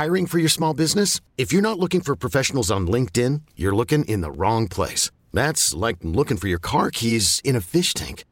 [0.00, 1.20] Hiring for your small business?
[1.36, 5.10] If you're not looking for professionals on LinkedIn, you're looking in the wrong place.
[5.34, 8.24] That's like looking for your car keys in a fish tank.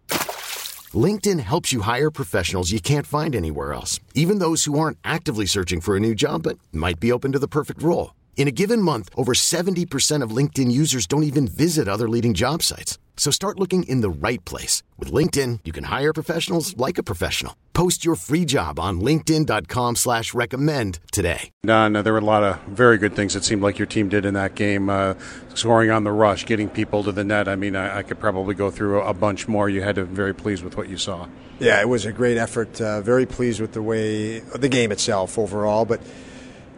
[1.07, 5.45] LinkedIn helps you hire professionals you can't find anywhere else, even those who aren't actively
[5.45, 8.15] searching for a new job but might be open to the perfect role.
[8.39, 12.63] In a given month, over 70% of LinkedIn users don't even visit other leading job
[12.63, 12.99] sites.
[13.19, 14.83] So start looking in the right place.
[14.97, 17.55] With LinkedIn, you can hire professionals like a professional.
[17.75, 21.51] Post your free job on linkedin.com slash recommend today.
[21.63, 24.09] No, no, there were a lot of very good things it seemed like your team
[24.09, 24.89] did in that game.
[24.89, 25.15] Uh,
[25.55, 27.49] scoring on the rush, getting people to the net.
[27.49, 29.69] I mean, I, I could probably go through a, a, bunch more.
[29.69, 31.29] You had to be very pleased with what you saw.
[31.59, 32.81] Yeah, it was a great effort.
[32.81, 36.01] Uh, very pleased with the way, the game itself overall, but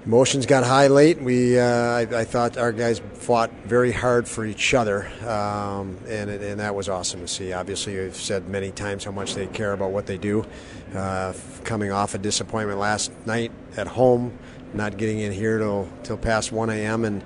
[0.06, 1.20] Emotions got high late.
[1.20, 6.30] We, uh, I, I, thought our guys fought very hard for each other, um, and,
[6.30, 7.52] and that was awesome to see.
[7.52, 10.46] Obviously, we've said many times how much they care about what they do.
[10.94, 11.34] Uh,
[11.64, 14.38] coming off a disappointment last night at home,
[14.72, 17.04] not getting in here till till past 1 a.m.
[17.04, 17.22] and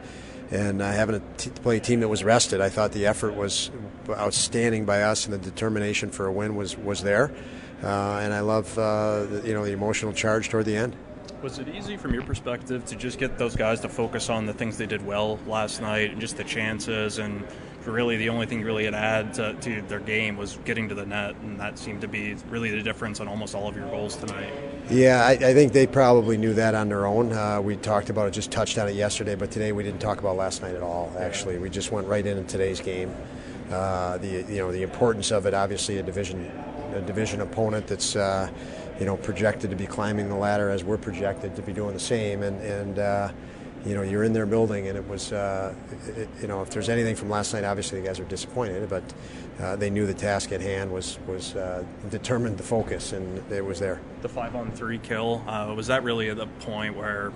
[0.51, 2.61] and uh, having to play a team that was rested.
[2.61, 3.71] I thought the effort was
[4.11, 7.33] outstanding by us, and the determination for a win was was there.
[7.85, 10.97] Uh, and I love uh, the, you know the emotional charge toward the end.
[11.45, 14.55] Was it easy from your perspective to just get those guys to focus on the
[14.55, 17.47] things they did well last night and just the chances and
[17.85, 21.05] really the only thing really had add to, to, their game was getting to the
[21.05, 24.17] net and that seemed to be really the difference on almost all of your goals
[24.17, 24.51] tonight.
[24.89, 27.35] Yeah, I, I think they probably knew that on their own.
[27.35, 30.21] Uh, we talked about it, just touched on it yesterday, but today we didn't talk
[30.21, 31.13] about last night at all.
[31.19, 33.15] Actually, we just went right into today's game.
[33.71, 36.51] Uh, the you know the importance of it, obviously a division
[36.95, 38.17] a division opponent that's.
[38.17, 38.49] Uh,
[38.99, 42.01] you know, projected to be climbing the ladder as we're projected to be doing the
[42.01, 42.43] same.
[42.43, 43.33] And, and uh,
[43.85, 45.75] you know, you're in their building, and it was, uh,
[46.17, 49.03] it, you know, if there's anything from last night, obviously the guys are disappointed, but
[49.61, 53.65] uh, they knew the task at hand was was uh, determined the focus, and it
[53.65, 54.01] was there.
[54.23, 57.33] The five on three kill uh, was that really at the point where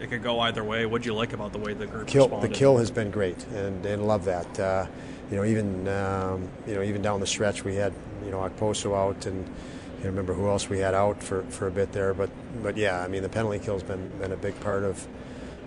[0.00, 0.86] it could go either way?
[0.86, 2.50] What'd you like about the way the group kill, responded?
[2.50, 4.58] The kill has been great, and, and love that.
[4.58, 4.86] Uh,
[5.30, 7.92] you know, even um, you know, even down the stretch, we had
[8.24, 9.46] you know Okposo out and
[10.00, 12.30] Can't remember who else we had out for, for a bit there, but
[12.62, 15.06] but yeah, I mean the penalty kill's been been a big part of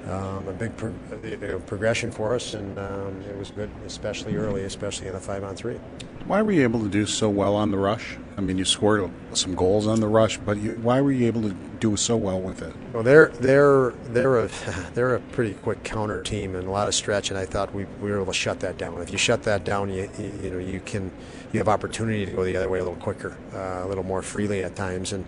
[0.09, 0.93] um, a big pro-
[1.23, 5.19] you know, progression for us, and um, it was good, especially early, especially in the
[5.19, 5.79] five on three.
[6.25, 8.17] Why were you able to do so well on the rush?
[8.37, 11.41] I mean, you scored some goals on the rush, but you, why were you able
[11.43, 12.73] to do so well with it?
[12.93, 14.49] Well, they're they're they're a
[14.93, 17.85] they're a pretty quick counter team and a lot of stretch, and I thought we,
[18.01, 19.01] we were able to shut that down.
[19.01, 21.11] If you shut that down, you you, you know you can
[21.51, 24.21] you have opportunity to go the other way a little quicker, uh, a little more
[24.21, 25.25] freely at times, and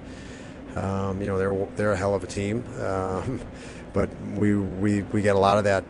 [0.76, 3.40] um, you know they're they're a hell of a team, um,
[3.94, 5.84] but we we we get a lot of that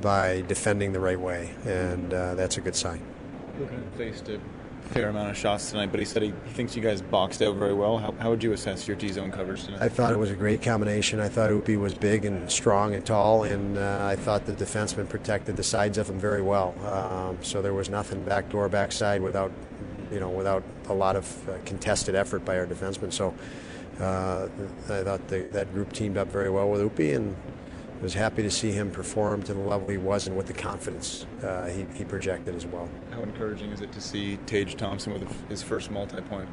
[0.00, 3.02] by defending the right way, and uh, that's a good sign
[3.96, 4.40] faced a
[4.80, 7.74] fair amount of shots tonight, but he said he, thinks you guys boxed out very
[7.74, 7.98] well.
[7.98, 9.82] How, how would you assess your D zone coverage tonight?
[9.82, 11.20] I thought it was a great combination.
[11.20, 15.08] I thought Upi was big and strong and tall, and uh, I thought the defenseman
[15.08, 16.74] protected the sides of him very well.
[16.86, 19.52] Um, so there was nothing backdoor, backside without,
[20.10, 23.12] you know, without a lot of uh, contested effort by our defensemen.
[23.12, 23.34] So
[24.00, 24.48] uh,
[24.88, 27.36] I thought the, that group teamed up very well with Upi, and
[28.00, 31.26] was happy to see him perform to the level he was and with the confidence
[31.42, 32.88] uh, he, he, projected as well.
[33.10, 36.48] How encouraging is it to see Tage Thompson with his first multi-point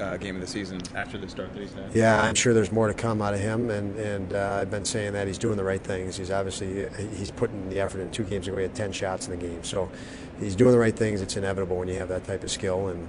[0.00, 1.94] uh, game of the season after the start that he's had?
[1.94, 4.84] Yeah, I'm sure there's more to come out of him, and, and uh, I've been
[4.84, 6.16] saying that he's doing the right things.
[6.16, 8.10] He's obviously he's putting the effort in.
[8.10, 9.90] Two games ago, he had 10 shots in the game, so
[10.38, 11.22] he's doing the right things.
[11.22, 13.08] It's inevitable when you have that type of skill, and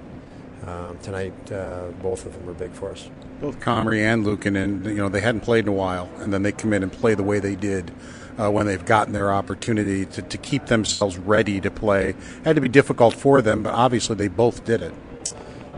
[0.64, 3.08] um, tonight, uh, both of them were big for us.
[3.40, 6.52] Both Comrie and Luukkonen, you know, they hadn't played in a while, and then they
[6.52, 7.92] come in and play the way they did
[8.38, 12.10] uh, when they've gotten their opportunity to, to keep themselves ready to play.
[12.10, 14.94] It had to be difficult for them, but obviously they both did it.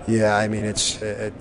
[0.07, 1.35] Yeah, I mean, it's it,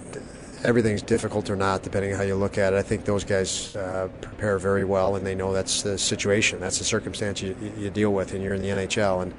[0.64, 2.78] everything's difficult or not, depending on how you look at it.
[2.78, 6.80] I think those guys uh, prepare very well, and they know that's the situation, that's
[6.80, 9.34] the circumstance you, you deal with, and you're in the NHL, and.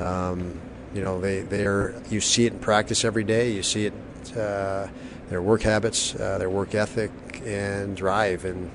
[0.00, 0.60] Um,
[0.94, 3.50] you know, they they're you see it in practice every day.
[3.52, 3.94] You see it
[4.36, 4.88] uh,
[5.28, 7.10] their work habits, uh, their work ethic,
[7.44, 8.44] and drive.
[8.44, 8.70] And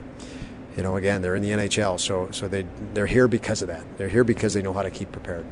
[0.76, 3.84] you know, again, they're in the NHL, so so they they're here because of that.
[3.98, 5.46] They're here because they know how to keep prepared.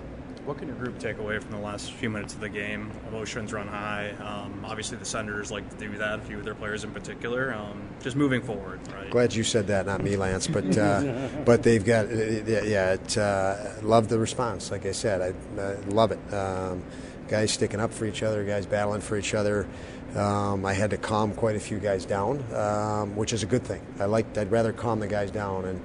[0.45, 2.91] What can your group take away from the last few minutes of the game?
[3.07, 4.11] Emotions run high.
[4.11, 6.19] Um, obviously, the Senators like to do that.
[6.19, 7.53] A few of their players in particular.
[7.53, 9.09] Um, just moving forward, right?
[9.09, 10.47] Glad you said that, not me, Lance.
[10.47, 12.93] But uh, but they've got yeah.
[12.93, 14.69] It, uh, love the response.
[14.71, 16.33] Like I said, I, I love it.
[16.33, 16.83] Um,
[17.27, 19.67] guys sticking up for each other, guys battling for each other.
[20.15, 23.63] Um, I had to calm quite a few guys down, um, which is a good
[23.63, 23.81] thing.
[23.99, 24.37] I liked.
[24.37, 25.81] I'd rather calm the guys down, and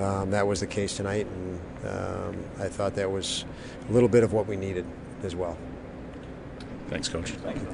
[0.00, 1.26] um, that was the case tonight.
[1.26, 3.44] And um, I thought that was
[3.88, 4.84] a little bit of what we needed
[5.22, 5.56] as well.
[6.88, 7.30] Thanks, Coach.
[7.30, 7.68] Thank you.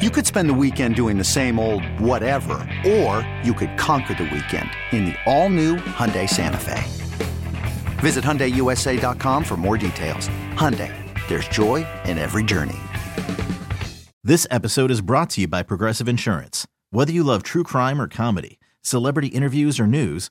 [0.00, 2.54] You could spend the weekend doing the same old whatever,
[2.86, 6.82] or you could conquer the weekend in the all-new Hyundai Santa Fe.
[7.98, 10.28] Visit HyundaiUSA.com for more details.
[10.54, 10.90] Hyundai,
[11.28, 12.78] there's joy in every journey.
[14.24, 16.66] This episode is brought to you by Progressive Insurance.
[16.90, 20.30] Whether you love true crime or comedy, celebrity interviews or news,